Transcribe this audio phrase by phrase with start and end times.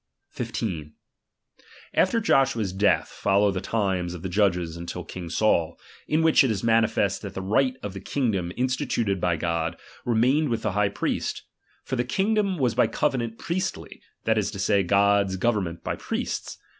[0.35, 0.93] "^d"^ii.e"
[2.03, 4.33] ^^'^^^^ Joshua's death follow the times of the high prie.t,tfflii!
[4.33, 5.77] Judges until king Saul;
[6.07, 10.49] in which it is manifest" that the right of the kingdom instituted by God, remained
[10.49, 11.43] with the Jiigh priest.
[11.83, 15.95] For the king dom was by covenant priestly, that is to say, God's government by
[15.95, 16.57] priests.